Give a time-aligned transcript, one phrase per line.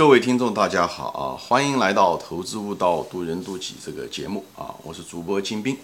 [0.00, 1.36] 各位听众，大家好啊！
[1.36, 4.74] 欢迎来到《投资悟道，渡人渡己》这个节目啊！
[4.82, 5.76] 我是主播金兵。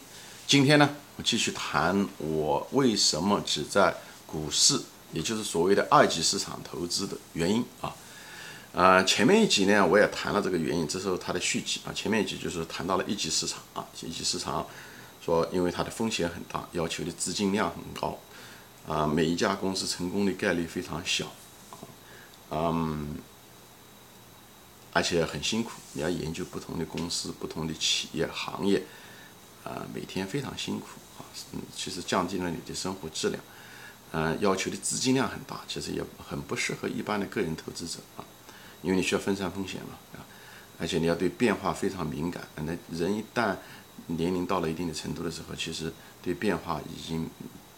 [0.46, 3.94] 今天呢，我继续谈我为什么只在
[4.26, 4.80] 股市，
[5.12, 7.94] 也就是所谓的二级市场投资的原因啊。
[8.72, 11.92] 呃，前面一集呢，我也谈了这个原因，这是它的续集啊。
[11.92, 14.66] 前面一集就是谈到了一级市场啊，一级市场
[15.22, 18.18] 说因为它的风险很大，要求的资金量很高
[18.88, 21.26] 啊，每一家公司成功的概率非常小
[22.48, 23.16] 啊，嗯。
[24.96, 28.82] 而且很辛苦，你要研究不同的公司、不同的企业行业，
[29.62, 30.86] 啊，每天非常辛苦
[31.18, 31.20] 啊。
[31.52, 33.38] 嗯，其实降低了你的生活质量，
[34.12, 38.24] 嗯，要求的资金量很大，其实也很不适合一般的个人投资者啊，
[38.80, 40.24] 因为你需要分散风险嘛，啊，
[40.80, 42.48] 而且你要对变化非常敏感。
[42.54, 43.54] 那人一旦
[44.06, 47.28] 年龄到了一定的程度的时候，其实对变化已经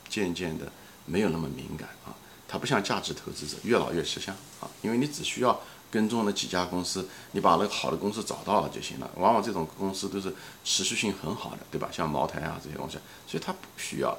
[0.09, 0.71] 渐渐的
[1.05, 2.15] 没有那么敏感啊。
[2.47, 5.61] 它不像价值投资者，越老越吃香啊，因为你只需要。
[5.91, 9.11] 跟踪了几家公司，你把那个好的公司找到了就行了。
[9.17, 11.89] 往往这种公司都是持续性很好的，对吧？
[11.91, 14.17] 像茅台啊这些东西，所以它不需要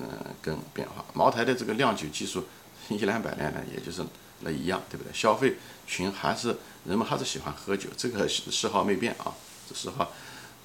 [0.00, 0.08] 嗯
[0.40, 1.04] 跟变化。
[1.14, 2.44] 茅台的这个酿酒技术
[2.88, 4.04] 一两百年呢，也就是
[4.40, 5.12] 那一样，对不对？
[5.12, 5.56] 消费
[5.86, 9.32] 群还是人们还是喜欢喝酒，这个嗜好没变啊。
[9.68, 10.10] 这嗜好，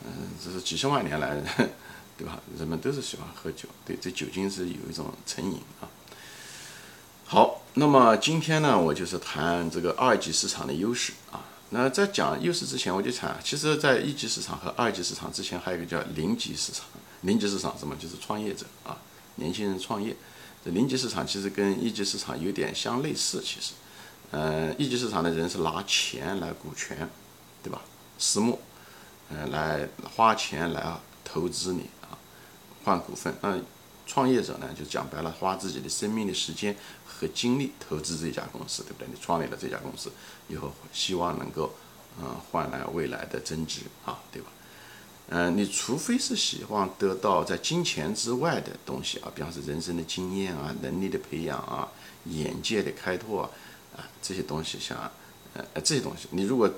[0.03, 1.35] 嗯，这是几十万年来，
[2.17, 2.39] 对吧？
[2.57, 5.85] 人们都是喜欢喝酒，对这酒精是有一种成瘾啊。
[7.25, 11.45] 好，那么今天呢，我就是谈这个二级市场的优势啊。
[11.69, 16.85] 那在讲优势之前，我就谈，其实，在一级市场和二级市场之前，还有一个叫零级市场。
[17.21, 17.95] 零级市场什么？
[17.97, 18.97] 就是创业者啊，
[19.35, 20.15] 年轻人创业。
[20.65, 23.73] 这零级市场其实跟一级市场有点相类似，其实，
[24.31, 27.07] 嗯，一级市场的人是拿钱来股权，
[27.61, 27.79] 对吧？
[28.17, 28.59] 私募，
[29.29, 30.83] 嗯，来花钱来
[31.23, 32.17] 投资你啊，
[32.83, 33.35] 换股份。
[33.43, 33.63] 嗯。
[34.07, 39.07] 创业者呢，就讲白了，花自己的生命的时间和精力投资这家公司，对不对？
[39.13, 40.11] 你创立了这家公司
[40.47, 41.75] 以后，希望能够，
[42.19, 44.49] 嗯，换来未来的增值啊，对吧？
[45.29, 51.91] 嗯，你除非是希望得到在金钱之外的东西啊，比方说人生的经验啊、能力的培养啊、
[52.25, 53.43] 眼界的开拓
[53.95, 54.97] 啊，这些东西，像
[55.53, 56.71] 呃这些东西，你如果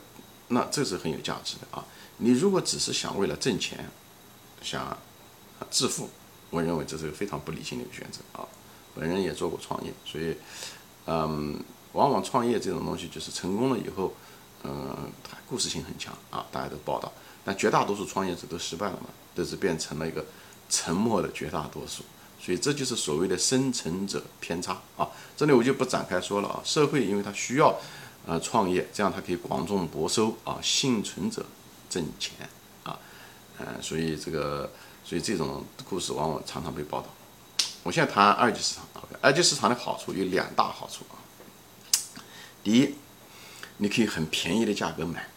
[0.47, 1.85] 那这是很有价值的啊。
[2.17, 3.87] 你如果只是想为了挣钱，
[4.61, 4.97] 想
[5.69, 6.09] 致富。
[6.51, 8.47] 我认为这是个非常不理性的一个选择啊！
[8.95, 10.35] 本人也做过创业，所以，
[11.05, 14.13] 嗯，往往创业这种东西就是成功了以后，
[14.63, 17.11] 嗯，它故事性很强啊，大家都报道。
[17.45, 20.25] 但绝大多数创业者都失败了嘛，都是变成了一个
[20.69, 22.03] 沉默的绝大多数。
[22.41, 25.07] 所以这就是所谓的生存者偏差啊！
[25.37, 26.59] 这里我就不展开说了啊。
[26.65, 27.79] 社会因为它需要
[28.25, 31.45] 呃创业，这样它可以广种博收啊，幸存者
[31.89, 32.49] 挣钱
[32.83, 32.97] 啊，
[33.59, 34.67] 嗯，所以这个。
[35.09, 37.07] 所以这种故事往往常常被报道。
[37.81, 41.17] 我现在谈二级市场，OK，二级市场的好处有两大好处啊。
[42.63, 42.93] 第一，
[43.77, 45.27] 你可以很便宜的价格买，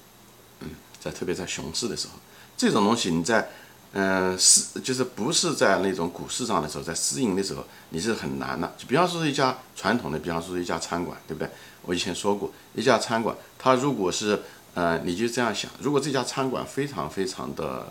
[0.60, 0.69] 嗯，
[1.00, 2.12] 在特别在熊市的时候，
[2.55, 3.49] 这种东西你在
[3.93, 8.71] 嗯市就是不是在那种股市上的时候，在私营的时候你是很难的。
[8.77, 11.50] 就比方说一家传统的，比方说一家餐馆，对不对？
[11.81, 14.43] 我以前说过，一家餐馆，它如果是
[14.75, 17.91] 呃，你就这样想，如果这家餐馆非常非常的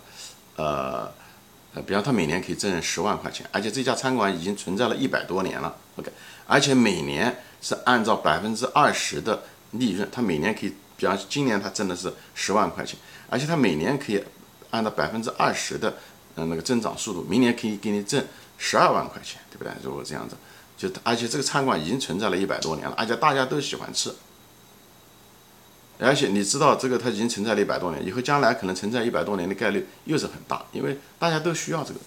[0.57, 1.11] 呃。
[1.73, 6.11] 呃，比方他每年可以挣十万块钱，而且这家餐馆已经存在了一百多年了，OK，
[6.45, 12.99] 而且每年是按照百分之二十的利润，他每年可以，比方今年他挣的是十万块钱，
[13.29, 14.21] 而且他每年可以
[14.71, 15.95] 按照百分之二十的
[16.35, 18.21] 嗯那个增长速度，明年可以给你挣
[18.57, 19.71] 十二万块钱，对不对？
[19.81, 20.35] 如果这样子，
[20.77, 24.13] 就而且这个餐馆已经存在了一百多年了，而且大家都喜欢吃。
[26.03, 31.99] 而且你知道这个它已经存在了一百多年，以后将来可能存在一百多年的概率又是很大，因为大家都需要这个，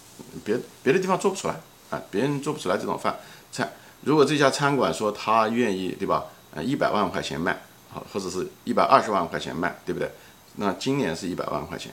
[0.44, 1.54] 别别的地方做不出来
[1.90, 3.16] 啊，别人做不出来这种饭
[3.52, 3.70] 菜。
[4.02, 6.24] 如果这家餐馆说他愿意，对吧？
[6.52, 10.10] 呃，一百万块钱卖，好，或者是一百二十万块钱卖，对不对？
[10.56, 11.92] 那今年是一百万块钱，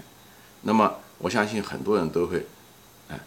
[0.63, 2.47] 那么我相信很多人都会，
[3.09, 3.19] 哎，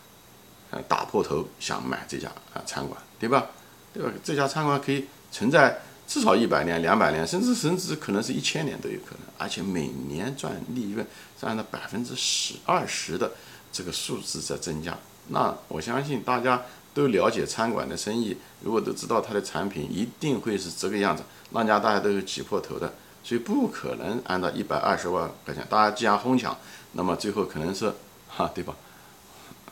[0.73, 3.47] 呃，打破头想买这家啊餐馆，对吧？
[3.93, 4.11] 对吧？
[4.25, 5.81] 这家餐馆可以存在。
[6.07, 11.05] 至少一百年、两百年，甚至甚至可能是一千年都有可能，而且每年赚利润
[11.41, 13.33] 是按照百分之十、二十的
[13.73, 14.97] 这个数字在增加。
[15.29, 16.63] 那我相信大家
[16.93, 22.93] 都了解餐馆的生意，如果都知道它的产品一定会是这个样子，那家大家都是挤破头的，
[23.23, 26.57] 所以不可能按照一百二十万块钱，大家既然哄抢，
[26.93, 27.91] 那么最后可能是
[28.29, 28.77] 哈，对吧？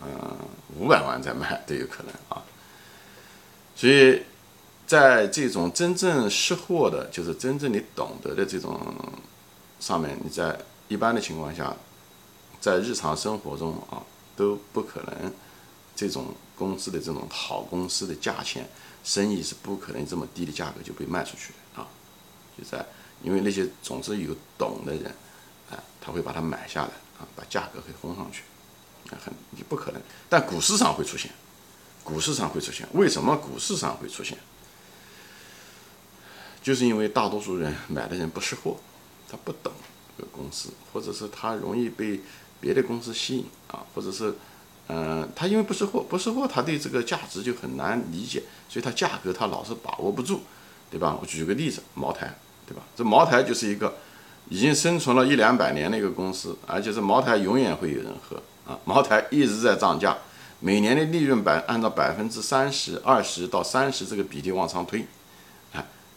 [0.02, 0.36] 嗯，
[0.78, 2.42] 五百万再卖都有可能啊，
[3.76, 4.22] 所以。
[4.92, 8.78] 在这种真正识货的，就是真正你懂得的这种
[9.80, 10.54] 上面，你在
[10.86, 11.74] 一般的情况下，
[12.60, 14.04] 在日常生活中啊，
[14.36, 15.32] 都不可能
[15.96, 16.26] 这种
[16.58, 18.68] 公司的这种好公司的价钱，
[19.02, 21.88] 生意是不可能这么低的价格就被卖出去的啊。
[22.58, 22.84] 就在
[23.22, 25.06] 因为那些总是有懂的人，
[25.70, 28.42] 啊，他会把它买下来啊，把价格给轰上去，
[29.08, 31.30] 啊，很你不可能，但股市上会出现，
[32.04, 34.36] 股市上会出现，为什么股市上会出现？
[36.62, 38.76] 就是因为大多数人买的人不识货，
[39.28, 39.72] 他不懂
[40.16, 42.20] 这个公司，或者是他容易被
[42.60, 44.32] 别的公司吸引啊，或者是，
[44.86, 50.40] 嗯，他因为不识货，不识货，他对这个价值就很难理解，所以他价格他老是把握不住，
[50.88, 51.18] 对吧？
[51.20, 52.32] 我举个例子，茅台，
[52.64, 52.82] 对吧？
[52.94, 53.96] 这茅台就是一个
[54.48, 60.16] 已经生存了一两百年的一个公司，而且是茅台永远会有人喝啊，茅台一直在涨价，
[60.60, 65.04] 每年的利润百按照百分之三十二十到三十这个比例往上推。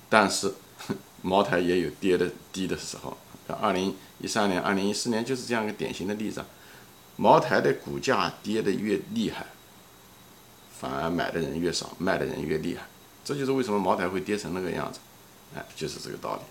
[0.09, 0.53] 但是，
[1.21, 3.17] 茅台也有跌的低的时候，
[3.61, 6.43] 二零一三年、二零一四年就是这样一个典型的例子。
[7.17, 9.45] 茅台的股价跌得越厉害，
[10.79, 12.85] 反而买的人越少，卖的人越厉害。
[13.23, 14.99] 这就是为什么茅台会跌成那个样子，
[15.55, 16.41] 哎，就是这个道理。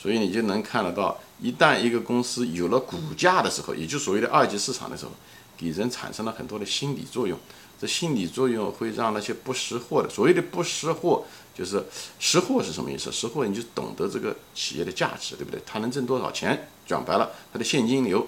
[0.00, 5.12] 所以你就能看得到，一旦一个公司有了股价的时候，也就所谓的二级市场的时候，
[5.56, 7.38] 给人产生了很多的心理作用。
[7.82, 11.84] 这心理作用会让那些不识货的，所谓的不识货，就是
[12.20, 13.10] 识货是什么意思？
[13.10, 15.60] 识货你就懂得这个企业的价值，对不对？
[15.66, 16.68] 它能挣多少钱？
[16.86, 18.24] 讲白了，它的现金流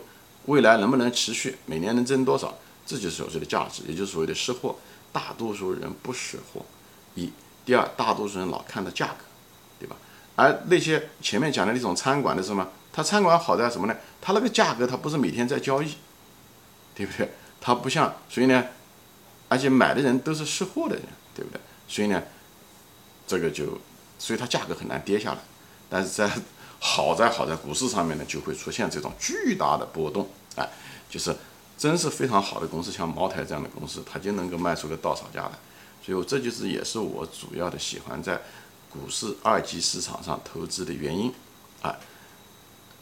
[0.46, 1.56] 未来能不能持续？
[1.66, 2.52] 每年能挣多少？
[2.84, 4.74] 这就是所谓的价值，也就是所谓的识货。
[5.12, 6.60] 大多数人不识货，
[7.14, 7.30] 一，
[7.64, 9.24] 第二，大多数人老看的价格，
[9.78, 9.94] 对吧？
[10.34, 13.94] 而那些前面讲的那种餐馆的什么，它餐馆好在什么呢？
[14.20, 15.94] 它那个价格它不是每天在交易，
[16.96, 17.30] 对不对？
[17.60, 18.64] 它不像，所以呢？
[19.54, 21.60] 而且买的人都是识货的人，对不对？
[21.86, 22.20] 所以呢，
[23.24, 23.78] 这个就，
[24.18, 25.38] 所以它价格很难跌下来。
[25.88, 26.28] 但是在
[26.80, 30.68] 好在好在股市上面呢，就会出现这种巨大的波动，哎，
[31.08, 31.36] 就是
[31.78, 35.52] 真是非常好的公司，像茅台这样的公司，它就能够卖出个稻草价来。
[36.04, 38.40] 所以这就是也是我主要的喜欢在
[38.90, 41.32] 股市二级市场上投资的原因，
[41.80, 41.94] 啊。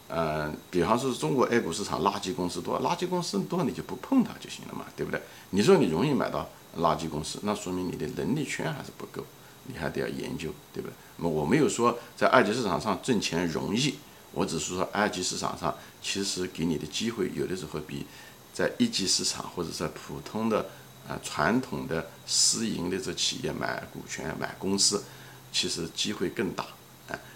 [0.09, 5.21] 嗯，比方说中国 A 股市场垃圾公司多，垃圾公司多你就不碰它就行了嘛，对不对？
[5.51, 9.25] 你说你容易买到垃圾公司，那说明你的能力圈还是不够，
[9.65, 10.93] 你还得要研究，对不对？
[11.17, 13.95] 那么我没有说在二级市场上挣钱容易，
[14.33, 18.05] 我只是说二级市场上其实给你的机会有的时候比
[18.53, 20.67] 在一级市场或者在普通的
[21.09, 25.03] 啊传统的私营的这企业买股权买公司，
[25.51, 26.67] 其实机会更大。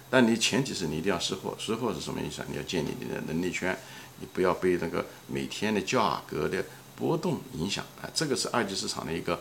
[0.08, 2.46] 但你前提是你一定要识货，识货是什么意思啊？
[2.48, 3.76] 你要建立你的能力圈，
[4.20, 6.64] 你不要被那个每天的价格的
[6.94, 8.08] 波动影响啊。
[8.14, 9.40] 这个是二级市场的一个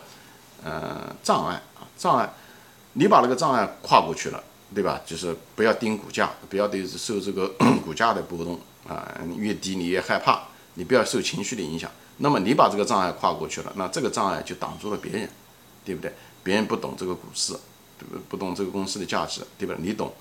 [0.64, 2.28] 呃障碍啊，障碍。
[2.94, 4.42] 你把那个障碍跨过去了，
[4.74, 5.00] 对吧？
[5.06, 7.46] 就是不要盯股价，不要对受这个
[7.84, 8.58] 股价的波动
[8.88, 11.90] 啊，越低你越害怕，你不要受情绪的影响。
[12.16, 15.28] 那么你把这个障碍跨过去了，那这个障碍就挡住了别人，
[15.84, 16.12] 对不对？
[16.42, 17.52] 别人不懂这个股市，
[17.98, 18.18] 不？
[18.30, 19.74] 不懂这个公司的价值，对吧？
[19.78, 20.12] 你懂。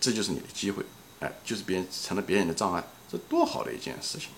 [0.00, 0.84] 这就是你的机会，
[1.20, 4.28] 哎，就是别人成了别人的障碍，这多好的一件事情，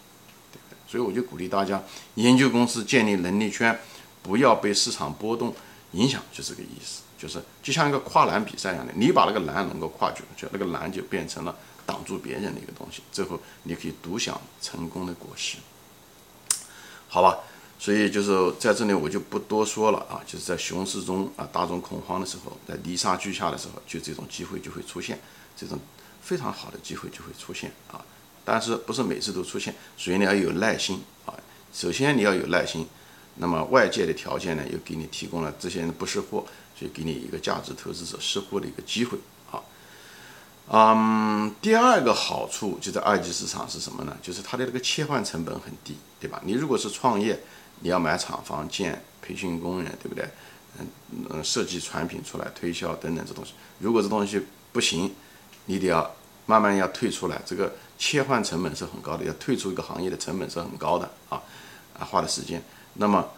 [0.53, 0.77] 对不对？
[0.87, 1.83] 所以我就鼓励大家
[2.17, 3.79] 研究公司，建立能力圈，
[4.23, 5.55] 不要被市场波动
[5.93, 7.03] 影响，就这个意思。
[7.17, 11.57] 就是就像一个跨栏比赛一样的，你把那个栏能够跨过去，那个栏就变成了
[11.87, 15.57] 挡住别人的一个东西，最后你可以独享成功的果实，
[17.09, 17.39] 好吧？
[17.79, 25.19] 所以就是在这里我就不多说了啊，就是在熊市中啊，大众恐慌的时候，在泥沙俱下的时候，就这种机会就会出现。
[25.57, 25.79] 这种
[26.21, 28.05] 非常好的机会就会出现啊，
[28.45, 31.35] 但是不是每次都出现，所以你要有耐心啊。
[31.73, 32.87] 首先你要有耐心，
[33.37, 36.45] 那么外界的条件呢，又给你提供了这些人不识货，
[36.79, 39.19] 所以给你一个价值投资者识货的一个机会
[39.51, 39.61] 啊。
[40.71, 44.17] 嗯，第二个好处就在二级市场是什么呢？
[44.23, 46.41] 就是它的这个切换成本很低，对吧？
[46.45, 47.39] 你如果是创业，
[47.81, 50.25] 你要买厂房建、培训工人，对不对？
[50.79, 50.87] 嗯
[51.31, 54.41] 嗯，设计产品出来推销等等这东西，如果这东西
[54.73, 55.13] 不行。
[55.67, 56.15] 你得要
[56.47, 61.43] 慢慢要退出来，这个切换成本是很高的，要退出一个行业的成本是很高的啊
[61.99, 62.63] 啊，花的时间。
[62.95, 63.29] 那么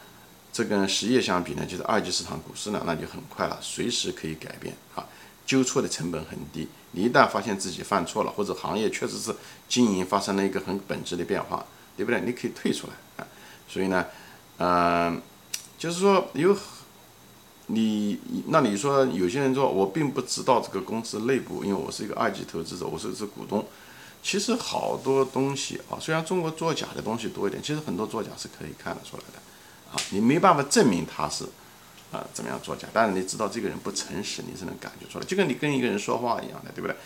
[0.52, 5.06] 这跟实业相比呢，就是二级市场股市呢，那就很快了，随时可以改变啊，
[5.46, 6.68] 纠错的成本很低。
[6.92, 9.34] 你一旦发现自己犯错了，或者行业确实是
[9.68, 11.64] 经营发生了一个很本质的变化，
[11.96, 12.20] 对不对？
[12.22, 13.28] 你可以退出来啊。
[13.68, 14.04] 所以呢，
[14.58, 15.20] 嗯，
[15.78, 16.56] 就是说有。
[17.66, 18.18] 你
[18.48, 23.64] 那你说有些人说我并不知道这个公司内部，因为我是一个二级投资者，我是一只股东。
[24.22, 29.38] 其实好多东西啊，虽然中国作假的东西多一点，其实很多作假是可以看得出来的
[29.92, 30.00] 啊。
[30.10, 31.44] 你没办法证明他是
[32.10, 36.96] 啊怎么样作假，但是你知道这个人不诚实，你是能感觉出来，就跟你跟一个人说话一样的，对不对？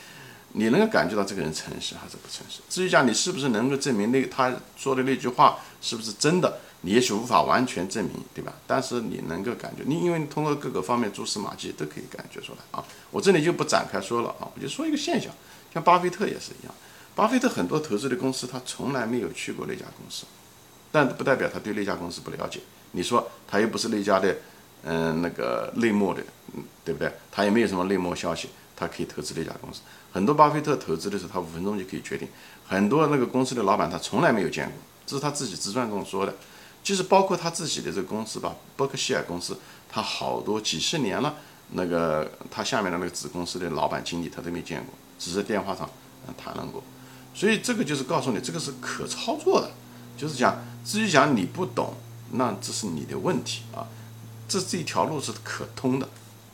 [0.52, 2.60] 你能够感觉到这个人诚实还是不诚实。
[2.68, 8.54] 至于讲你是不是能够证明那他说的那句话是不是真的，你也许无法完全证明，对吧？
[8.66, 12.82] 但是你能够感觉，你因为你通过各个方面蛛丝马迹都可以感觉出来啊。
[13.10, 15.30] 我这里就不展开说了啊，我就说一个现象，
[15.74, 16.74] 像巴菲特也是一样，
[17.14, 20.24] 巴菲特很多投资的公司他从来没有去过那家公司，
[20.90, 22.60] 但不代表他对那家公司不了解。
[22.92, 24.34] 你说他又不是那家的，
[24.84, 26.22] 嗯，那个内幕的，
[26.54, 27.12] 嗯，对不对？
[27.30, 29.80] 他也没有什么内幕消息，他可以投资那家公司。
[30.12, 32.26] 很多巴菲特投资的时候，他五分钟就可以决定。
[32.66, 34.74] 很多那个公司的老板他从来没有见过，
[35.06, 36.34] 这是他自己自传中说的。
[36.82, 39.58] 就是包括他自己的这个公司吧，伯克希尔公司，
[39.88, 41.36] 他好多几十年了，
[41.72, 45.88] 那个他下面的那个子公司的老板经理他都没见过，只是电话上
[46.36, 46.82] 谈论过，
[47.34, 49.70] 所以这个就是告诉你，这个是可操作的，
[50.16, 51.94] 就是讲至于讲你不懂，
[52.32, 53.86] 那这是你的问题啊，
[54.48, 56.08] 这这一条路是可通的。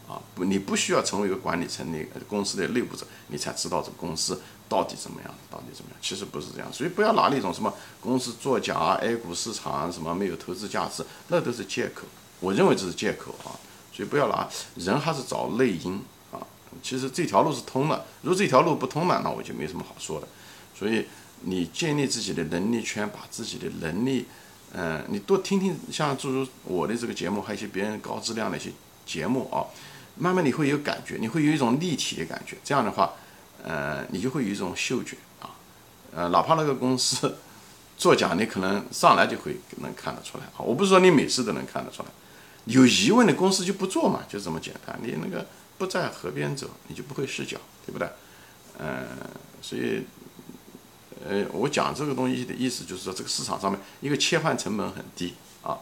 [0.08, 5.98] 啊，你不需要成为一个管理层内公司的内部者，你才知道这个公司到底怎么样，到底怎么样。
[6.00, 12.02] 其实不是这样，所以不要拿那种什么公司作假啊、A 股市场什么没有投资价值，那都是借口。
[12.40, 13.54] 我认为这是借口啊，
[13.92, 16.00] 所以不要拿人还是找内因
[16.32, 16.38] 啊。
[16.82, 20.28] 其实这条路是通的，如果这条路不通呢，那我就没什么好说的。
[20.78, 21.06] 所以
[21.42, 24.26] 你建立自己的能力圈，把自己的能力，
[24.72, 28.70] 嗯，你多听听像诸如我的这个节目，还有一些别人高质量的一些
[29.06, 29.64] 节目啊。
[30.18, 32.56] 慢慢你会有感觉，你会有一种立体的感觉。
[32.64, 33.12] 这样的话，
[33.68, 35.50] 呃，你就会有一种嗅觉啊，
[36.14, 37.36] 呃，哪怕那个公司
[37.98, 40.60] 作假，你可能上来就会能看得出来啊。
[40.60, 42.08] 我不是说你每次都能看得出来，
[42.66, 44.96] 有疑问的公司就不做嘛，就这么简单。
[45.02, 45.44] 你那个
[45.78, 48.08] 不在河边走，你就不会失脚，对不对？
[48.78, 49.04] 嗯，
[49.60, 50.04] 所以，
[51.28, 55.76] 呃，我讲这个东西的意思就是说，这个市场上面一个切换成本很低啊，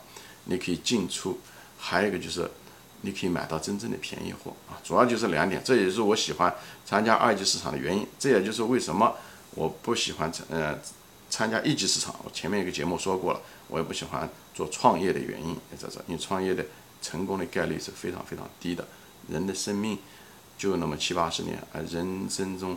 [0.44, 1.38] 你可以进出，
[1.76, 2.50] 还有一个就是。
[3.04, 6.52] 你可以买到真正的便宜货啊，主要就是两点，这也是我喜欢
[6.86, 8.06] 参加二级市场的原因。
[8.18, 9.14] 这也就是为什么
[9.50, 10.78] 我不喜欢参呃
[11.28, 12.14] 参加一级市场。
[12.24, 16.64] 我前面一个节目说过了，我也不喜欢做创业的原因也在这，因为创业的
[17.02, 18.86] 成功的概率是非常非常低的。
[19.28, 19.98] 人的生命
[20.56, 22.74] 就那么七八十年，而人生中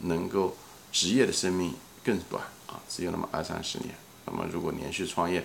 [0.00, 0.56] 能够
[0.90, 3.94] 职业的生命更短啊，只有那么二三十年。
[4.24, 5.44] 那么如果连续创业，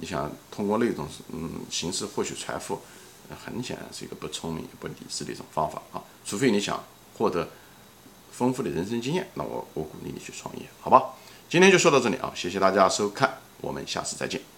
[0.00, 2.80] 你想通过那种嗯形式获取财富？
[3.28, 6.02] 那很显然是一个不聪明不理智的一种方法啊！
[6.24, 6.82] 除非你想
[7.16, 7.48] 获得
[8.32, 11.14] 丰富的人生经验，那我我鼓励你去创业，好吧？
[11.48, 14.57] 今天就说到这里啊，谢谢大家收看，我们下次再见。